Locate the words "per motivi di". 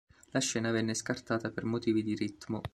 1.51-2.15